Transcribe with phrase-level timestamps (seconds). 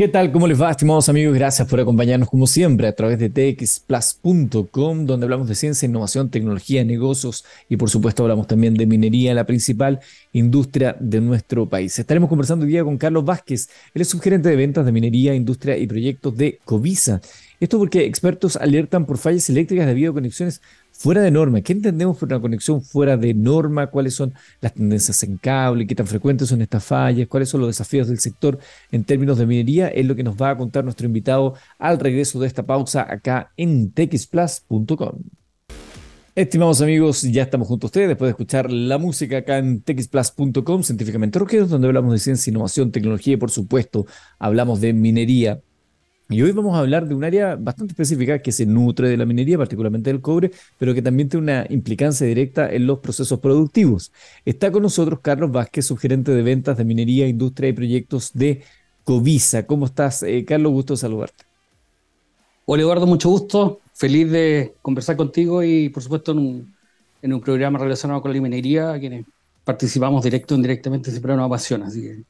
[0.00, 0.32] ¿Qué tal?
[0.32, 1.34] ¿Cómo les va, estimados amigos?
[1.34, 6.82] Gracias por acompañarnos como siempre a través de txplus.com, donde hablamos de ciencia, innovación, tecnología,
[6.86, 10.00] negocios y por supuesto hablamos también de minería, la principal
[10.32, 11.98] industria de nuestro país.
[11.98, 15.76] Estaremos conversando hoy día con Carlos Vázquez, él es subgerente de ventas de minería, industria
[15.76, 17.20] y proyectos de Covisa.
[17.60, 20.62] Esto porque expertos alertan por fallas eléctricas debido a conexiones
[21.00, 21.62] fuera de norma.
[21.62, 23.86] ¿Qué entendemos por una conexión fuera de norma?
[23.86, 25.86] ¿Cuáles son las tendencias en cable?
[25.86, 27.26] ¿Qué tan frecuentes son estas fallas?
[27.26, 28.58] ¿Cuáles son los desafíos del sector
[28.92, 29.88] en términos de minería?
[29.88, 33.50] Es lo que nos va a contar nuestro invitado al regreso de esta pausa acá
[33.56, 35.22] en texplus.com.
[36.34, 40.82] Estimados amigos, ya estamos junto a ustedes después de escuchar la música acá en texplus.com,
[40.82, 44.04] científicamente rockeros, donde hablamos de ciencia, innovación, tecnología y por supuesto
[44.38, 45.62] hablamos de minería.
[46.32, 49.26] Y hoy vamos a hablar de un área bastante específica que se nutre de la
[49.26, 54.12] minería, particularmente del cobre, pero que también tiene una implicancia directa en los procesos productivos.
[54.44, 58.62] Está con nosotros Carlos Vázquez, subgerente de ventas de minería, industria y proyectos de
[59.02, 59.66] Covisa.
[59.66, 60.70] ¿Cómo estás, eh, Carlos?
[60.70, 61.42] Gusto saludarte.
[62.64, 63.80] Hola, Eduardo, mucho gusto.
[63.92, 66.74] Feliz de conversar contigo y, por supuesto, en un,
[67.22, 69.26] en un programa relacionado con la minería, a quienes
[69.64, 72.22] participamos directo o indirectamente, siempre nos apasiona, así que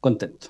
[0.00, 0.46] contento.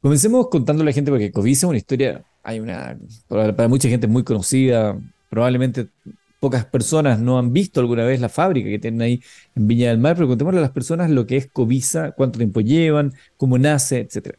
[0.00, 2.98] Comencemos contando a la gente, porque Covisa es una historia hay una,
[3.28, 4.98] para, mucha gente muy conocida,
[5.28, 5.88] probablemente
[6.40, 9.22] pocas personas no han visto alguna vez la fábrica que tienen ahí
[9.54, 12.60] en Viña del Mar, pero contémosle a las personas lo que es Covisa, cuánto tiempo
[12.60, 14.38] llevan, cómo nace, etcétera.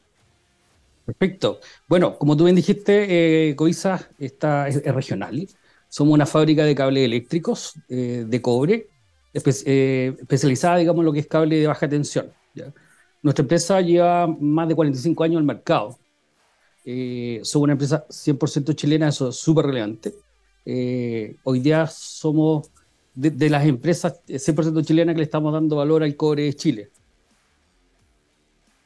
[1.06, 1.60] Perfecto.
[1.88, 5.48] Bueno, como tú bien dijiste, eh, Covisa está, es, regional.
[5.88, 8.88] Somos una fábrica de cables eléctricos eh, de cobre,
[9.34, 12.32] eh, especializada, digamos, en lo que es cable de baja tensión.
[13.22, 15.98] Nuestra empresa lleva más de 45 años en el mercado.
[16.86, 20.14] Eh, somos una empresa 100% chilena, eso es súper relevante.
[20.66, 22.70] Eh, hoy día somos
[23.16, 26.90] de, las empresas 100% chilenas que le estamos dando valor al cobre de Chile.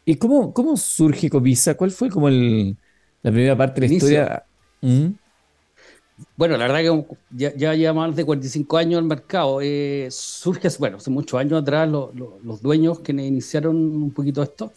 [0.06, 1.76] ¿Y cómo, cómo surge Covisa?
[1.76, 2.78] ¿Cuál fue como el,
[3.24, 4.44] la primera parte de la historia?
[4.82, 5.08] ¿Mm?
[6.36, 9.60] Bueno, la verdad que ya, ya lleva más de 45 años el mercado.
[9.62, 14.72] Eh, surge, bueno, hace muchos años atrás los dueños que iniciaron un poquito esto,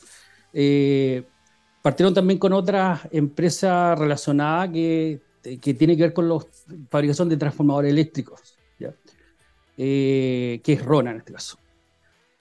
[0.52, 1.24] eh,
[1.82, 5.20] partieron también con otra empresa relacionada que,
[5.60, 6.38] que tiene que ver con la
[6.90, 8.56] fabricación de transformadores eléctricos,
[9.76, 11.58] eh, que es Rona en este caso.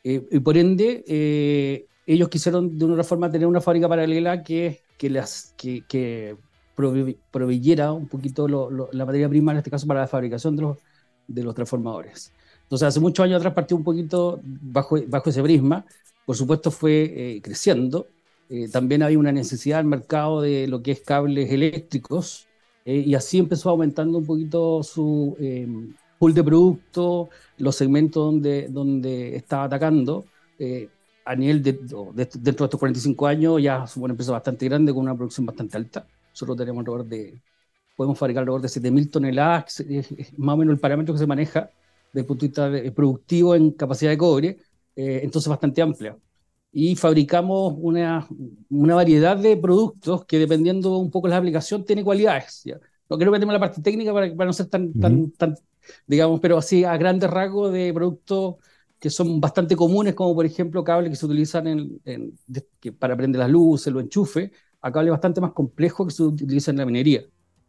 [0.04, 4.82] Eh, y por ende, eh, ellos quisieron de una forma tener una fábrica paralela que,
[4.98, 6.36] que, las, que, que
[6.76, 10.78] proveyera un poquito la materia prima, en este caso, para la fabricación de los,
[11.28, 12.34] de los transformadores.
[12.64, 15.86] Entonces, hace muchos años atrás partió un poquito bajo, bajo ese prisma.
[16.26, 18.08] Por supuesto, fue creciendo
[18.50, 22.48] eh, también había una necesidad del mercado de lo que es cables eléctricos
[22.84, 25.68] eh, y así empezó aumentando un poquito su eh,
[26.18, 27.30] pool de producto,
[27.60, 30.26] los segmentos donde, donde estaba atacando.
[31.26, 35.04] a nivel de, dentro de estos 45 años ya es una empresa bastante grande con
[35.04, 36.08] una producción bastante alta.
[36.32, 37.42] Nosotros tenemos alrededor de,
[37.96, 41.70] podemos fabricar alrededor de 7.000 toneladas, es más o menos el parámetro que se maneja
[42.12, 44.58] desde el punto de vista productivo en capacidad de cobre,
[44.96, 46.18] entonces bastante amplia
[46.72, 48.28] y fabricamos una,
[48.70, 52.62] una, variedad de productos que dependiendo un poco de la aplicación tiene cualidades.
[52.64, 52.80] ¿ya?
[53.10, 55.56] No quiero meterme en la parte técnica para, para no ser tan, tan, tan,
[56.06, 58.56] digamos, pero así a grandes rasgos de productos
[59.00, 62.38] que son bastante comunes, como por ejemplo cables que se utilizan en, en
[62.80, 64.52] que para prender las luces, los enchufes,
[64.82, 67.24] a cables bastante más complejos que se utilizan en la minería.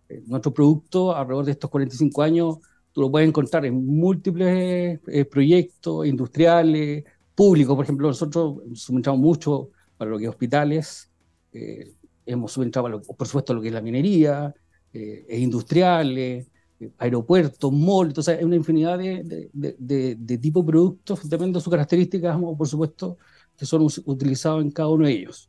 [0.09, 2.59] Eh, nuestro producto, alrededor de estos 45 años,
[2.93, 7.05] tú lo puedes encontrar en múltiples eh, proyectos industriales,
[7.41, 11.11] público, por ejemplo, nosotros suministramos mucho para lo que es hospitales,
[11.55, 11.95] eh,
[12.27, 14.55] hemos suministrado, por supuesto, lo que es la minería,
[14.93, 16.49] eh, es industriales,
[16.79, 21.65] eh, aeropuertos, mall, entonces hay una infinidad de, de, de, tipos de productos, dependiendo de
[21.65, 23.17] sus características, por supuesto,
[23.57, 25.49] que son utilizados en cada uno de ellos.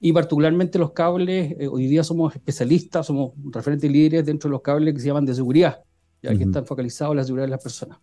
[0.00, 4.94] Y particularmente los cables, hoy día somos especialistas, somos referentes líderes dentro de los cables
[4.94, 5.84] que se llaman de seguridad,
[6.22, 7.98] ya que están focalizados en la seguridad de las personas.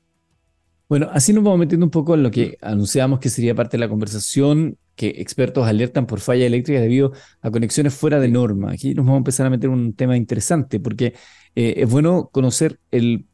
[0.89, 3.81] Bueno, así nos vamos metiendo un poco en lo que anunciamos que sería parte de
[3.81, 7.11] la conversación, que expertos alertan por falla eléctrica debido
[7.41, 8.71] a conexiones fuera de norma.
[8.71, 11.13] Aquí nos vamos a empezar a meter un tema interesante, porque
[11.55, 13.25] eh, es bueno conocer el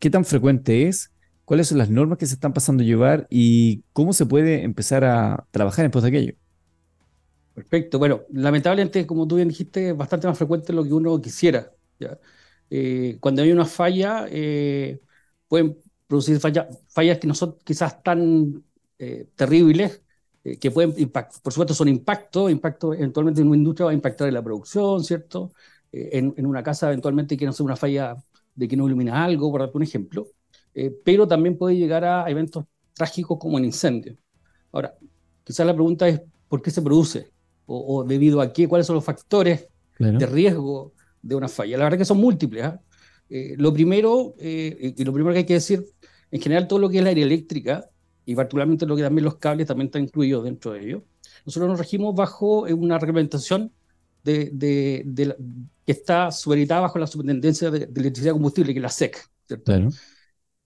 [0.00, 1.12] qué tan frecuente es,
[1.44, 5.04] cuáles son las normas que se están pasando a llevar y cómo se puede empezar
[5.04, 6.34] a trabajar en pos de aquello.
[7.54, 7.98] Perfecto.
[7.98, 11.70] Bueno, lamentablemente, como tú bien dijiste, es bastante más frecuente de lo que uno quisiera.
[12.70, 15.00] Eh, cuando hay una falla, eh,
[15.48, 15.76] pueden
[16.10, 18.64] producir fallas que no son quizás tan
[18.98, 20.02] eh, terribles,
[20.42, 23.94] eh, que pueden impactar, por supuesto son impactos, impacto eventualmente en una industria va a
[23.94, 25.52] impactar en la producción, ¿cierto?
[25.92, 28.16] Eh, en, en, una casa eventualmente quieren hacer una falla
[28.56, 30.26] de que no ilumina algo, por darte un ejemplo,
[31.04, 34.16] pero también puede llegar a eventos trágicos como el incendio.
[34.72, 34.96] Ahora,
[35.44, 37.30] quizás la pregunta es, ¿por qué se produce?
[37.66, 39.68] O, o, debido a qué, cuáles son los factores
[39.98, 40.92] de riesgo
[41.22, 41.78] de una falla.
[41.78, 42.72] La verdad que son múltiples.
[43.30, 45.86] Eh, lo primero, eh, y lo primero que hay que decir,
[46.30, 47.88] en general todo lo que es la área eléctrica,
[48.26, 51.04] y particularmente lo que también los cables también están incluidos dentro de ello,
[51.46, 53.72] nosotros nos regimos bajo una reglamentación
[54.22, 55.36] de, de,
[55.86, 59.16] que está supeditada bajo la Superintendencia de, Electricidad y Combustible, que es la SEC.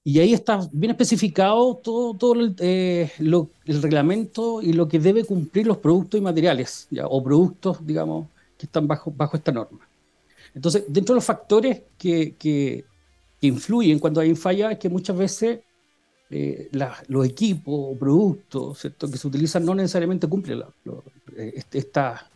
[0.06, 5.24] Y ahí está bien especificado todo, todo el, eh, el, reglamento y lo que debe
[5.24, 7.06] cumplir los productos y materiales, ¿ya?
[7.06, 8.26] o productos, digamos,
[8.58, 9.88] que están bajo, bajo esta norma.
[10.54, 12.84] Entonces, dentro de los factores que, que,
[13.40, 15.60] influyen cuando hay falla, es que muchas veces
[16.30, 16.70] eh,
[17.08, 19.10] los equipos o productos ¿cierto?
[19.10, 20.68] que se utilizan no necesariamente cumplen la,
[21.36, 22.30] eh, este, esta,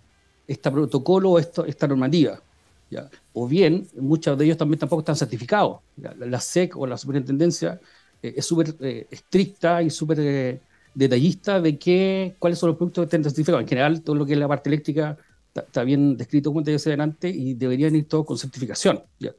[0.47, 2.43] esta protocolo o esta normativa.
[2.91, 3.09] ¿ya?
[3.33, 5.79] O bien, muchos de ellos también tampoco están certificados.
[5.97, 7.81] La, SEC o la superintendencia
[8.23, 8.77] eh, es súper
[9.11, 10.61] estricta y súper
[10.95, 13.63] detallista de qué, cuáles son los productos que estén certificados.
[13.63, 15.17] En general, todo lo que es la parte eléctrica
[15.61, 19.03] está bien descrito como decía adelante y deberían ir todos con certificación.
[19.19, 19.33] ¿ya?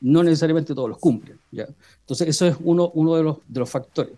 [0.00, 1.38] No necesariamente todos los cumplen.
[1.50, 1.66] ¿ya?
[2.00, 4.14] Entonces, eso es uno, uno de, los, de los factores.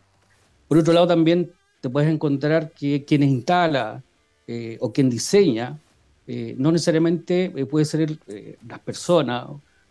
[0.69, 1.53] Por otro lado, también
[1.83, 4.03] te puedes encontrar que quien instala
[4.47, 5.79] eh, o quien diseña,
[6.27, 8.19] eh, no necesariamente eh, puede ser
[8.67, 9.49] las personas,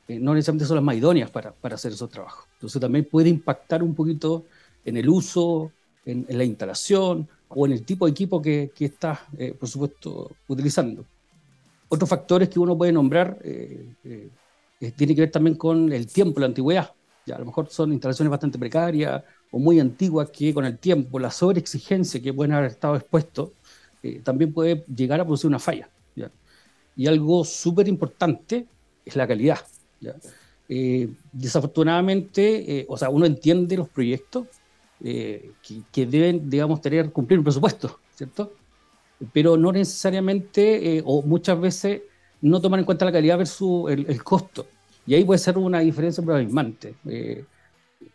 [0.08, 2.48] no necesariamente son las más idóneas para, para, hacer esos trabajos.
[2.54, 4.46] Entonces, también puede impactar un poquito
[4.84, 5.72] en el uso,
[6.06, 9.20] en, la instalación o en el tipo de equipo que, que estás,
[9.60, 11.06] por supuesto, utilizando.
[11.94, 14.30] Otros factores que uno puede nombrar eh, eh,
[14.80, 16.94] eh, tiene que ver también con el tiempo, la antigüedad.
[17.26, 19.22] Ya, a lo mejor son instalaciones bastante precarias
[19.52, 23.50] o muy antiguas que con el tiempo, la sobreexigencia que pueden haber estado expuestos,
[24.24, 25.90] también puede llegar a producir una falla.
[26.96, 28.66] Y algo súper importante
[29.04, 29.60] es la calidad.
[31.34, 34.48] desafortunadamente, o sea, uno entiende los proyectos
[35.02, 35.52] que,
[35.92, 38.54] que, deben, digamos, tener, cumplir un presupuesto, ¿cierto?
[39.34, 42.02] Pero no necesariamente eh, o muchas veces
[42.42, 44.66] no toman en cuenta la calidad versus el, costo.
[45.06, 46.96] Y ahí puede ser una diferencia abismante.
[47.06, 47.46] Eh,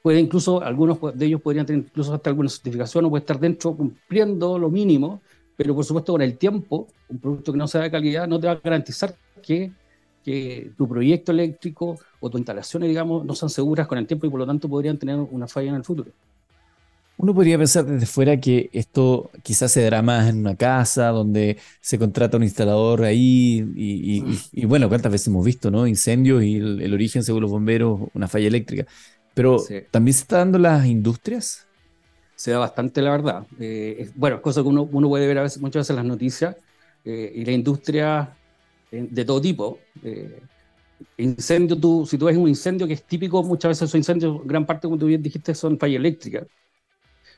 [0.02, 3.74] puede incluso, algunos de ellos podrían tener incluso hasta alguna certificación o puede estar dentro
[3.74, 5.20] cumpliendo lo mínimo,
[5.56, 8.46] pero por supuesto con el tiempo, un producto que no sea de calidad no te
[8.48, 9.70] va a garantizar que,
[10.24, 14.30] que tu proyecto eléctrico o tu instalaciones, digamos, no sean seguras con el tiempo y
[14.30, 16.10] por lo tanto podrían tener una falla en el futuro.
[17.18, 21.56] Uno podría pensar desde fuera que esto quizás se dará más en una casa donde
[21.80, 25.86] se contrata un instalador ahí y, bueno, cuántas veces hemos visto, ¿no?
[25.86, 28.86] Incendios y el, origen, según los bomberos, una falla eléctrica.
[29.32, 31.66] Pero ¿también se está dando las industrias?
[32.34, 33.46] Se da bastante, la verdad.
[33.58, 36.54] Eh, bueno, cosa que uno, puede ver a veces, muchas veces en las noticias
[37.02, 38.36] eh, y la industria
[38.92, 39.78] eh, de todo tipo.
[41.16, 44.66] incendio, tú, si tú ves un incendio que es típico, muchas veces esos incendios, gran
[44.66, 46.46] parte, como tú bien dijiste, son fallas eléctricas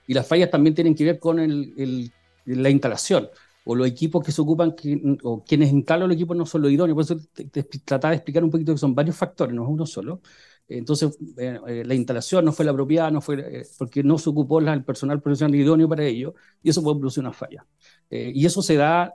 [0.08, 2.10] y las fallas también tienen que ver con el,
[2.46, 3.28] la instalación
[3.64, 4.74] o los equipos que se ocupan,
[5.22, 6.94] o quienes instalan los equipos no son los idóneos.
[6.94, 9.84] Por eso te, trataba de explicar un poquito que son varios factores, no es uno
[9.84, 10.22] solo.
[10.66, 14.30] Entonces, eh, eh, la instalación no fue la apropiada, no fue, eh, porque no se
[14.30, 17.66] ocupó el personal profesional idóneo para ello, y eso puede producir una falla.
[18.10, 19.14] y eso se da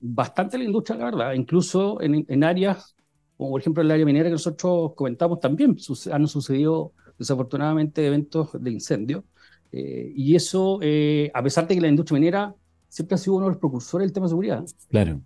[0.00, 2.94] bastante en la industria, la verdad, incluso en, en, áreas,
[3.38, 5.76] como por ejemplo el área minera que nosotros comentamos, también
[6.12, 9.24] han sucedido desafortunadamente eventos de incendio.
[9.72, 12.54] Eh, y eso, eh, a pesar de que la industria minera
[12.88, 14.64] siempre ha sido uno de los precursores del tema de seguridad.
[14.88, 15.20] Claro.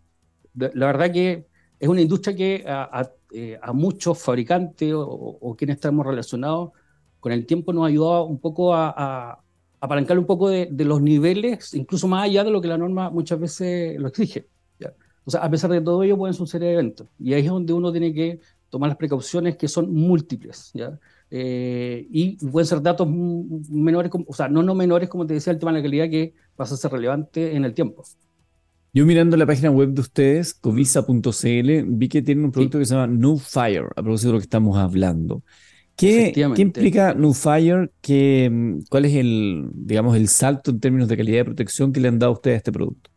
[0.55, 1.47] La, verdad que
[1.79, 6.73] es una industria que a, eh, muchos fabricantes o, quienes estamos relacionados
[7.21, 9.43] con el tiempo nos ha ayudado un poco a, a
[9.83, 13.41] apalancar un poco de, los niveles, incluso más allá de lo que la norma muchas
[13.41, 14.47] veces lo exige.
[15.25, 17.07] O sea, a pesar de todo ello pueden suceder eventos.
[17.19, 18.41] Y ahí es donde uno tiene que
[18.71, 20.71] tomar las precauciones que son múltiples.
[20.75, 20.99] ¿ya?
[21.35, 25.59] Eh, y pueden ser datos menores, o sea, no no menores, como te decía, el
[25.59, 28.05] tema de la calidad que pasa a ser relevante en el tiempo.
[28.93, 32.95] Yo mirando la página web de ustedes, covisa.cl, vi que tienen un producto que se
[32.95, 35.43] llama New Fire, a propósito de lo que estamos hablando.
[35.97, 37.91] ¿Qué, ¿Qué, implica New Fire?
[38.03, 42.09] ¿Qué, ¿Cuál es el, digamos, el salto en términos de calidad de protección que le
[42.09, 43.11] han dado a ustedes a este producto?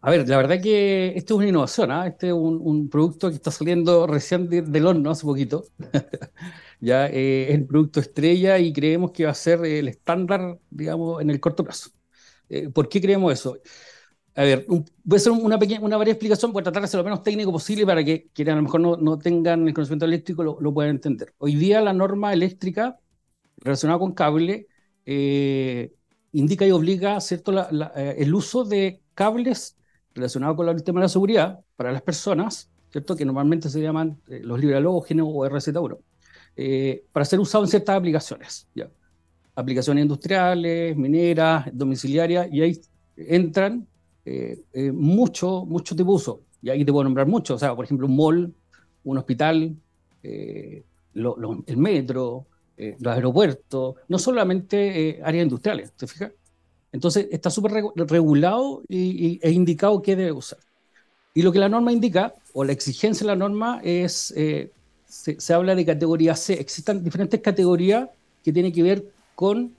[0.00, 2.06] A ver, la verdad que esto es una innovación, ¿ah?
[2.06, 5.66] este es un, producto que está saliendo recién del horno hace poquito.
[6.84, 11.22] ya eh, es el producto estrella y creemos que va a ser el estándar, digamos,
[11.22, 11.90] en el corto plazo.
[12.48, 13.56] Eh, ¿Por qué creemos eso?
[14.36, 16.98] A ver, voy a hacer una, pequeña, una breve explicación, voy a tratar de ser
[16.98, 20.04] lo menos técnico posible para que quienes a lo mejor no, no tengan el conocimiento
[20.04, 21.34] eléctrico lo, lo, puedan entender.
[21.38, 22.98] Hoy día la norma eléctrica
[23.58, 24.66] relacionada con cable
[25.06, 25.94] eh,
[26.32, 27.52] indica y obliga ¿cierto?
[27.94, 29.76] el uso de cables
[30.14, 33.16] relacionado con el tema de la seguridad para las personas, ¿cierto?
[33.16, 35.98] que normalmente se llaman eh, los libres halógenos o RZ1,
[36.56, 38.66] eh, para ser usado en ciertas aplicaciones.
[38.74, 38.88] ¿ya?
[39.54, 42.80] Aplicaciones industriales, mineras, domiciliarias, y ahí
[43.16, 43.86] entran
[44.24, 46.40] eh, mucho, mucho tipo de uso.
[46.62, 48.54] Y ahí te puedo nombrar muchos, o sea, por ejemplo, un mall,
[49.04, 49.76] un hospital,
[50.22, 50.82] eh,
[51.14, 52.46] el metro,
[52.76, 56.32] eh, los aeropuertos, no solamente áreas industriales, ¿te fijas?
[56.90, 60.58] Entonces está súper regulado y, e indicado qué debe usar.
[61.34, 64.32] Y lo que la norma indica, o la exigencia de la norma, es,
[65.14, 66.54] se, se habla de categoría C.
[66.54, 68.08] Existen diferentes categorías
[68.42, 69.04] que tienen que ver
[69.34, 69.72] con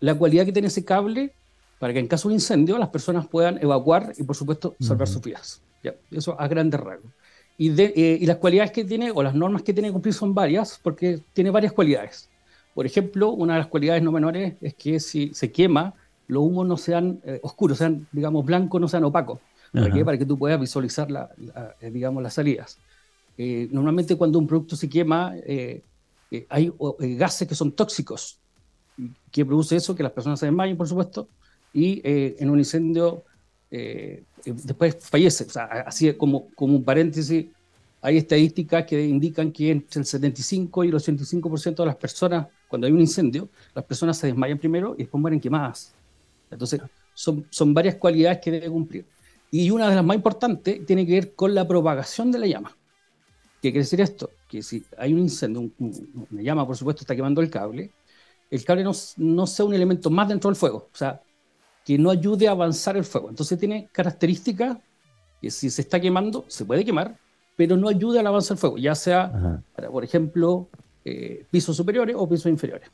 [0.00, 1.32] la cualidad que tiene ese cable
[1.78, 5.20] para que en caso de incendio las personas puedan evacuar y, por supuesto, salvar sus
[5.22, 5.60] vidas.
[5.82, 5.94] ¿ya?
[6.10, 7.10] Eso a grandes rasgos.
[7.58, 10.34] Y, eh, y, las cualidades que tiene, o las normas que tiene que cumplir son
[10.34, 12.28] varias, porque tiene varias cualidades.
[12.74, 15.94] Por ejemplo, una de las cualidades no menores es que si se quema,
[16.28, 19.40] los humos no sean eh, oscuros, sean, digamos, blancos, no sean opacos.
[19.72, 20.04] ¿Para qué?
[20.04, 21.30] Para que tú puedas visualizar, la,
[21.80, 22.78] eh, digamos, las salidas.
[23.38, 25.34] Normalmente cuando un producto se quema,
[26.48, 26.72] hay
[27.16, 28.38] gases que son tóxicos,
[29.30, 31.28] que produce eso, que las personas se desmayen, por supuesto,
[31.72, 33.24] y eh, en un incendio
[33.70, 35.44] eh, eh, después fallece.
[35.44, 37.46] O sea, así como, como un paréntesis,
[38.00, 42.86] hay estadísticas que indican que entre el 75 y el 85% de las personas, cuando
[42.86, 45.92] hay un incendio, las personas se desmayan primero y después mueren quemadas.
[46.50, 46.80] Entonces,
[47.12, 49.04] son, son varias cualidades que debe cumplir.
[49.50, 52.76] Y una de las más importantes tiene que ver con la propagación de la llama.
[53.66, 54.30] ¿Qué quiere decir esto?
[54.48, 55.68] Que si hay un incendio,
[56.30, 57.90] una llama, por supuesto, está quemando el cable,
[58.48, 60.88] el cable no, no sea un elemento más dentro del fuego.
[60.92, 61.20] O sea,
[61.84, 63.28] que no ayude a avanzar el fuego.
[63.28, 64.78] Entonces tiene características
[65.42, 67.18] que si se está quemando, se puede quemar,
[67.56, 70.68] pero no ayuda al avance del fuego, ya sea, por ejemplo,
[71.04, 72.88] eh, pisos superiores o pisos inferiores.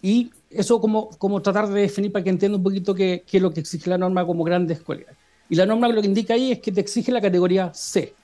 [0.00, 3.42] Y eso como, como tratar de definir para que entienda un poquito qué, qué, es
[3.42, 5.18] lo que exige la norma como grandes cualidades.
[5.50, 8.14] Y la norma lo que indica ahí es que te exige la categoría C.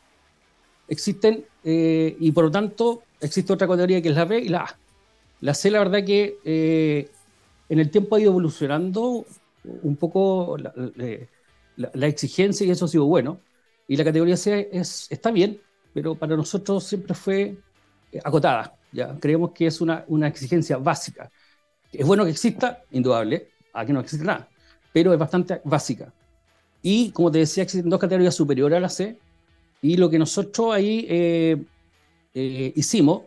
[0.92, 4.64] Existen, eh, y por lo tanto, existe otra categoría que es la B y la
[4.64, 4.78] A.
[5.40, 7.08] La C, la verdad que eh,
[7.70, 9.24] en el tiempo ha ido evolucionando
[9.64, 13.40] un poco la, exigencia y eso ha sido bueno.
[13.88, 15.62] Y la categoría C es, está bien,
[15.94, 17.56] pero para nosotros siempre fue
[18.12, 18.74] eh, acotada.
[18.92, 19.16] ¿ya?
[19.18, 21.30] Creemos que es una, una exigencia básica.
[21.90, 24.46] Es bueno que exista, indudable, aquí no existe nada,
[24.92, 26.12] pero es bastante básica.
[26.82, 29.16] Y como te decía, existen dos categorías superiores a la C,
[29.82, 31.62] y lo que nosotros ahí eh,
[32.32, 33.22] eh, hicimos,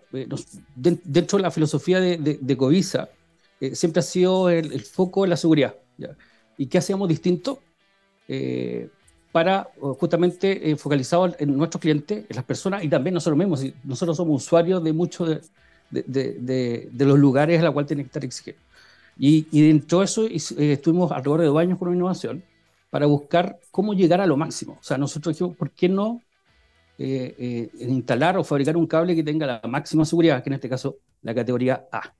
[0.75, 3.09] dentro de la filosofía de, de, Covisa,
[3.73, 5.75] siempre ha sido el, el, foco en la seguridad.
[6.57, 7.59] ¿Y qué hacíamos distinto?
[8.27, 8.89] Eh,
[9.31, 9.67] para
[9.99, 13.65] justamente eh, focalizado en nuestros clientes, en las personas y también nosotros mismos.
[13.83, 15.41] Nosotros somos usuarios de muchos
[15.91, 18.61] de, los lugares a los cuales tienen que estar exigidos.
[19.19, 22.43] Y, y, dentro de eso eh, estuvimos alrededor de dos años con una innovación
[22.89, 24.77] para buscar cómo llegar a lo máximo.
[24.79, 26.21] O sea, nosotros dijimos, ¿por qué no
[26.97, 31.35] instalar o fabricar un cable que tenga la máxima seguridad, que en este caso la
[31.35, 32.13] categoría A?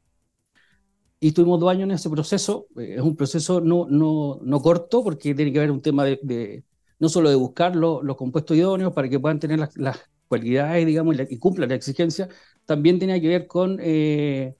[1.19, 2.67] y estuvimos dos años en ese proceso.
[2.77, 6.63] Eh, es un proceso no, no, no, corto porque tiene que haber un tema de,
[6.99, 11.15] no solo de buscar los compuestos idóneos para que puedan tener las, las cualidades, digamos,
[11.29, 12.29] y, cumplan la exigencia,
[12.65, 14.55] también tiene que ver con eh,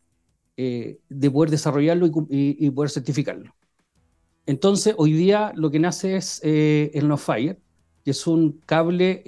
[0.57, 3.53] eh, de poder desarrollarlo y, poder certificarlo.
[4.47, 7.59] Entonces, hoy día lo que nace es el No Fire,
[8.03, 9.23] que es un cable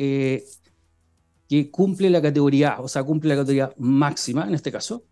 [1.47, 5.03] que cumple la categoría o sea, cumple la categoría máxima en este caso,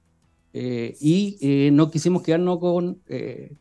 [0.57, 3.51] eh, y eh, no quisimos quedarnos con, eh,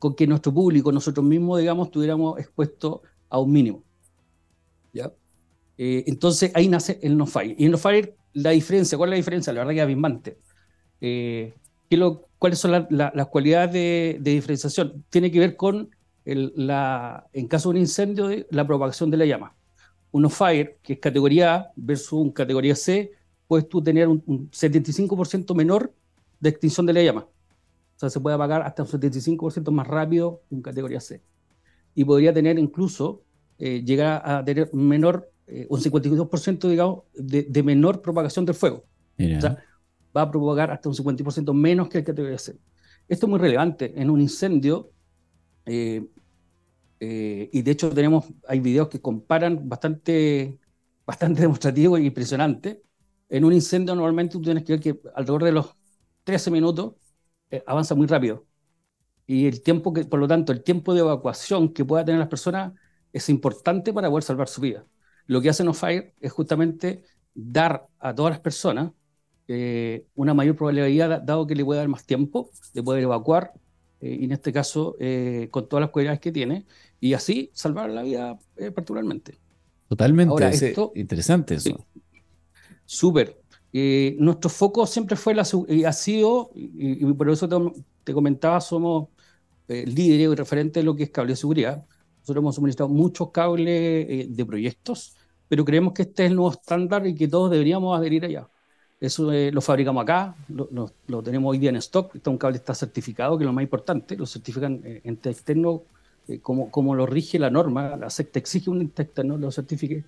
[0.00, 3.84] con que nuestro público, nosotros mismos, digamos, estuviéramos expuestos a un mínimo.
[4.92, 5.12] ¿ya?
[5.78, 7.54] entonces ahí nace el no fire.
[7.56, 9.52] Y el no fire, la diferencia, ¿cuál es la diferencia?
[9.52, 10.38] La verdad que es abismante.
[12.38, 15.04] ¿Cuáles son las cualidades de, diferenciación?
[15.08, 15.94] Tiene que ver con,
[16.24, 19.54] la, en caso de un incendio, la propagación de la llama.
[20.12, 23.12] Un no fire, que es categoría A versus un categoría C,
[23.46, 25.92] puedes tú tener un, un 75% menor
[26.40, 27.20] de extinción de la llama.
[27.20, 31.22] O sea, se puede apagar hasta un 75% más rápido en categoría C.
[31.94, 33.22] Y podría tener incluso,
[33.58, 38.84] eh, llegar a tener menor, eh, un 52%, digamos, de, menor propagación del fuego.
[39.18, 39.62] O sea,
[40.16, 42.56] va a propagar hasta un 50% menos que el categoría C.
[43.06, 43.92] Esto es muy relevante.
[44.00, 44.92] En un incendio,
[45.66, 46.06] eh,
[47.00, 50.58] y de hecho tenemos, hay videos que comparan bastante,
[51.06, 52.82] bastante demostrativo e impresionante.
[53.28, 55.74] En un incendio normalmente tú tienes que ver que alrededor de los
[56.24, 56.94] 13 minutos,
[57.50, 58.46] eh, avanza muy rápido.
[59.26, 62.28] Y el tiempo que, por lo tanto, el tiempo de evacuación que pueda tener las
[62.28, 62.72] personas
[63.12, 64.86] es importante para poder salvar su vida.
[65.26, 67.04] Lo que hace No Fire es justamente
[67.34, 68.92] dar a todas las personas
[69.48, 73.52] eh, una mayor probabilidad, dado que le puede dar más tiempo de poder evacuar,
[74.00, 74.96] eh, y en este caso
[75.50, 76.66] con todas las cualidades que tiene,
[77.00, 78.38] y así salvar la vida
[78.74, 79.38] particularmente.
[79.88, 81.84] Totalmente, interesante eso.
[82.84, 83.40] Súper.
[83.72, 87.48] Eh, nuestro foco siempre fue la y ha sido, y, por eso
[88.04, 89.08] te, comentaba, somos
[89.68, 91.84] eh, líderes y referentes de lo que es cable de seguridad.
[92.20, 95.16] Nosotros hemos suministrado muchos cables eh, de proyectos
[95.48, 98.48] pero creemos que este es el nuevo estándar y que todos deberíamos adherir allá.
[99.00, 102.74] Eso eh, lo fabricamos acá, lo, tenemos hoy día en stock, este un cable está
[102.74, 105.84] certificado, que es lo más importante, lo certifican eh, en externo
[106.28, 110.04] eh, como, como lo rige la norma, la secta exige un ente externo, lo certifique,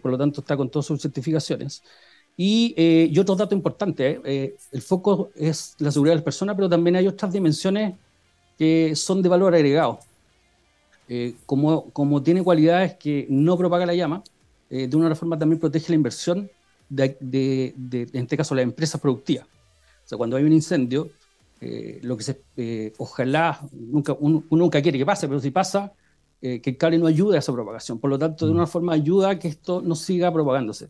[0.00, 1.82] por lo tanto está con todas sus certificaciones.
[2.34, 2.74] Y,
[3.12, 4.20] y otro dato importante,
[4.72, 7.94] el foco es la seguridad de las personas, pero también hay otras dimensiones
[8.56, 9.98] que son de valor agregado.
[11.46, 14.22] como, como tiene cualidades que no propaga la llama,
[14.70, 16.50] de una forma también protege la inversión
[16.88, 19.44] de, en este caso, la empresa productiva.
[19.44, 21.10] O sea, cuando hay un incendio,
[21.60, 25.92] eh, lo que se, eh, ojalá, nunca, uno, nunca quiere que pase, pero si pasa,
[26.40, 27.98] eh, que el cable no ayude a esa propagación.
[27.98, 28.68] Por lo tanto, de una mm.
[28.68, 30.88] forma ayuda a que esto no siga propagándose.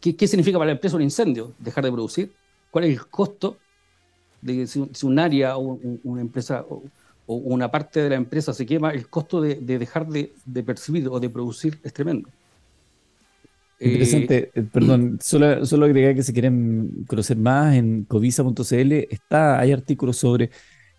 [0.00, 1.52] ¿qué, ¿qué, significa para la empresa un incendio?
[1.58, 2.32] Dejar de producir.
[2.70, 3.58] ¿Cuál es el costo
[4.40, 6.82] de si, un área o una empresa o,
[7.26, 8.90] una parte de la empresa se quema?
[8.90, 12.28] El costo de, de dejar de, de percibir o de producir es tremendo.
[13.80, 19.72] Interesante, eh, perdón, solo, solo agregar que si quieren conocer más en covisa.cl está, hay
[19.72, 20.50] artículos sobre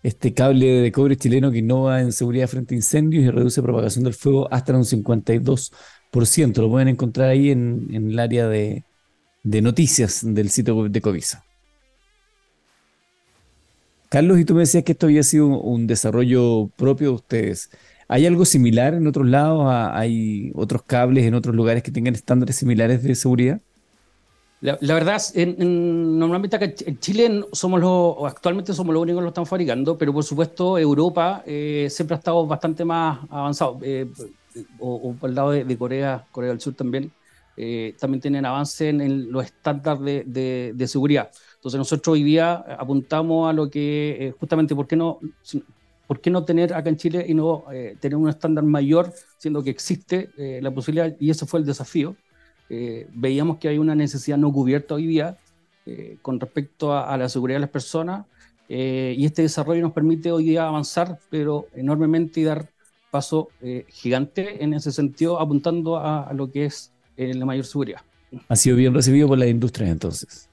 [0.02, 4.04] este cable de cobre chileno que innova en seguridad frente a incendios y reduce propagación
[4.04, 5.72] del fuego hasta un 52%.
[6.58, 8.84] Lo pueden encontrar ahí en, el área de,
[9.42, 11.44] de, noticias del sitio de Covisa.
[14.08, 17.70] Carlos, y tú me decías que esto había sido un desarrollo propio de ustedes.
[18.08, 19.66] ¿Hay algo similar en otros lados?
[19.68, 23.60] ¿Hay otros cables en otros lugares que tengan estándares similares de seguridad?
[24.60, 29.28] La, verdad, en, normalmente acá en Chile somos los, actualmente somos los únicos que lo
[29.28, 34.10] están fabricando, pero por supuesto Europa eh, siempre ha estado bastante más avanzado, eh,
[34.78, 37.12] o, por el lado de, Corea, Corea del Sur también,
[37.56, 41.30] eh, también tienen avance en, los estándares de, seguridad.
[41.56, 45.20] Entonces nosotros hoy día apuntamos a lo que justamente, ¿por qué no?
[46.06, 49.62] ¿Por qué no tener acá en Chile y no eh, tener un estándar mayor, siendo
[49.62, 52.16] que existe eh, la posibilidad, y ese fue el desafío?
[52.68, 55.38] Eh, veíamos que hay una necesidad no cubierta hoy día
[56.20, 58.26] con respecto a, la seguridad de las personas,
[58.68, 62.70] y este desarrollo nos permite hoy día avanzar, pero enormemente y dar
[63.12, 63.50] paso
[63.86, 68.00] gigante en ese sentido, apuntando a, lo que es la mayor seguridad.
[68.48, 70.48] Ha sido bien recibido por la industria entonces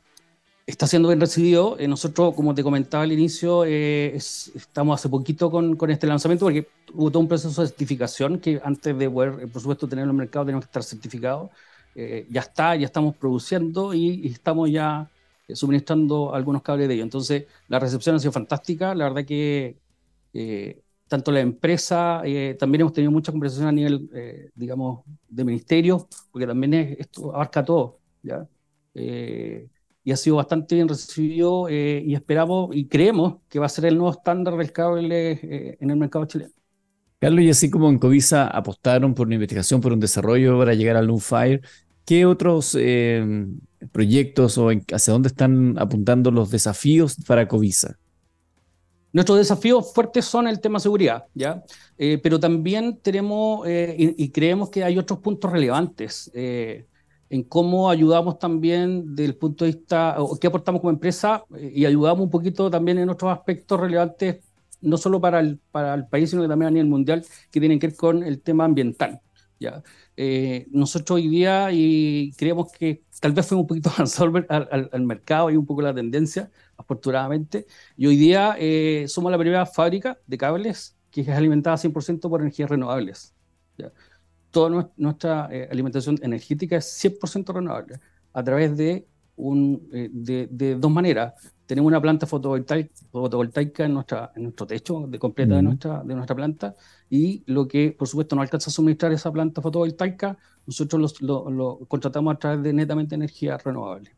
[0.66, 1.78] está siendo bien recibido.
[1.80, 6.46] Eh, nosotros, como te comentaba al inicio, eh, estamos hace poquito con, con, este lanzamiento
[6.46, 10.12] porque hubo todo un proceso de certificación que antes de poder, eh, por supuesto, tenerlo
[10.12, 11.50] en el mercado tenemos que estar certificados.
[11.96, 15.10] ya está, ya estamos produciendo y, estamos ya
[15.54, 17.04] suministrando algunos cables de ello.
[17.04, 18.96] Entonces, la recepción ha sido fantástica.
[18.96, 19.78] La verdad que
[21.08, 22.24] tanto la empresa,
[22.58, 24.10] también hemos tenido mucha conversación a nivel,
[24.56, 28.48] digamos, de ministerio, porque también esto abarca todo, ¿ya?
[30.04, 33.86] Y ha sido bastante bien recibido eh, y esperamos y creemos que va a ser
[33.86, 36.52] el nuevo estándar del cable eh, en el mercado chileno.
[37.20, 40.98] Carlos, y así como en Covisa apostaron por una investigación, por un desarrollo para llegar
[40.98, 41.62] al Fire,
[42.06, 43.46] ¿qué otros eh,
[43.94, 47.98] proyectos o hacia dónde están apuntando los desafíos para Covisa?
[49.14, 51.64] Nuestros desafíos fuertes son el tema seguridad, ¿ya?
[51.96, 56.32] pero también tenemos y, y, creemos que hay otros puntos relevantes
[57.34, 61.72] en cómo ayudamos también desde el punto de vista, o qué aportamos como empresa, eh,
[61.74, 64.44] y ayudamos un poquito también en otros aspectos relevantes,
[64.82, 67.80] no solo para el, para el país, sino que también a nivel mundial, que tienen
[67.80, 69.20] que ver con el tema ambiental.
[69.60, 69.82] ¿ya?
[70.16, 75.02] Eh, nosotros hoy día y creemos que tal vez fuimos un poquito avanzados al, al,
[75.02, 77.66] mercado y un poco la tendencia, afortunadamente,
[77.98, 82.42] y hoy día eh, somos la primera fábrica de cables que es alimentada 100% por
[82.42, 83.34] energías renovables.
[83.76, 83.92] ¿ya?
[84.54, 88.00] Toda nuestra eh, alimentación energética es 100% renovable
[88.32, 91.34] a través de, un, eh, de, dos maneras.
[91.66, 96.14] Tenemos una planta fotovoltaica, fotovoltaica en, nuestra, en nuestro techo de completa de, nuestra, de
[96.14, 96.76] nuestra planta
[97.10, 100.38] y lo que por supuesto no alcanza a suministrar esa planta fotovoltaica,
[100.68, 104.16] nosotros lo, contratamos a través de netamente energía renovable.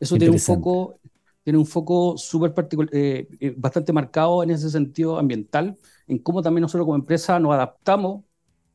[0.00, 0.98] Eso tiene un foco
[1.44, 6.62] tiene un foco súper particular, eh, bastante marcado en ese sentido ambiental, en cómo también
[6.62, 8.24] nosotros como empresa nos adaptamos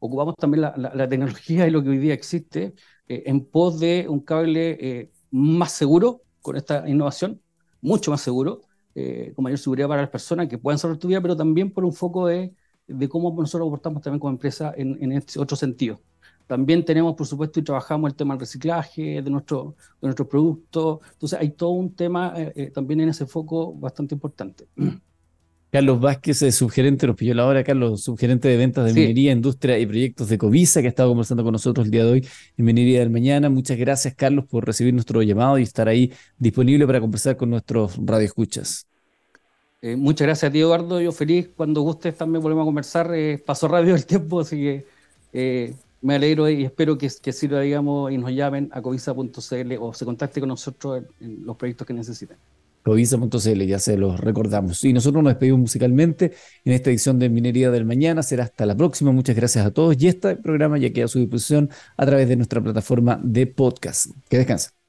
[0.06, 2.74] ocupamos también la, tecnología y lo que hoy día existe
[3.08, 7.42] eh, en pos de un cable eh, más seguro con esta innovación,
[7.80, 8.63] mucho más seguro,
[8.96, 11.94] eh, con mayor seguridad para las personas que puedan tu vida, pero también por un
[11.94, 12.54] foco de,
[12.86, 16.02] de cómo nosotros aportamos también como empresa en, en este otro sentido.
[16.48, 21.00] También tenemos, por supuesto, y trabajamos el tema del reciclaje de, nuestro, de nuestros productos.
[21.13, 22.34] Entonces, hay todo un tema
[22.74, 24.68] también en ese foco bastante importante.
[25.74, 29.88] Carlos Vázquez, subgerente, nos pilló la hora, Carlos, subgerente de ventas de minería, industria y
[29.88, 33.00] proyectos de Covisa, que ha estado conversando con nosotros el día de hoy en Minería
[33.00, 33.50] del Mañana.
[33.50, 37.98] Muchas gracias, Carlos, por recibir nuestro llamado y estar ahí disponible para conversar con nuestros
[38.06, 38.86] radioescuchas.
[39.82, 41.02] Eh, muchas gracias a ti, Eduardo.
[41.02, 41.50] Yo feliz.
[41.58, 43.12] Cuando gustes también volvemos a conversar.
[43.16, 44.86] Eh, pasó rápido el tiempo, así que
[45.34, 49.92] eh, me alegro y espero que, que sirva, digamos, y nos llamen a covisa.cl o
[49.92, 52.38] se contacte con nosotros en, los proyectos que necesiten.
[52.84, 54.84] Covisa.cl, ya se los recordamos.
[54.84, 56.34] Y nosotros nos despedimos musicalmente
[56.65, 58.24] en esta edición de Minería del Mañana.
[58.24, 59.12] Será hasta la próxima.
[59.12, 59.96] Muchas gracias a todos.
[60.02, 64.08] Y este programa ya queda a su disposición a través de nuestra plataforma de podcast.
[64.30, 64.83] Que descansen.